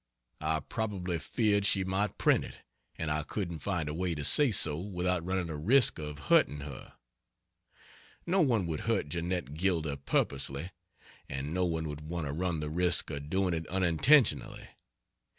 [0.39, 2.55] I probably feared she might print it,
[2.95, 6.61] and I couldn't find a way to say so without running a risk of hurting
[6.61, 6.95] her.
[8.25, 10.71] No one would hurt Jeannette Gilder purposely,
[11.29, 14.69] and no one would want to run the risk of doing it unintentionally.